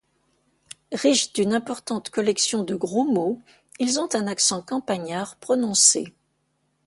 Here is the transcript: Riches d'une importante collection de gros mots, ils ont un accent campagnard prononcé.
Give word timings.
Riches 0.93 1.31
d'une 1.31 1.53
importante 1.53 2.09
collection 2.09 2.63
de 2.63 2.73
gros 2.73 3.03
mots, 3.05 3.39
ils 3.77 3.99
ont 3.99 4.09
un 4.15 4.25
accent 4.25 4.63
campagnard 4.63 5.35
prononcé. 5.35 6.15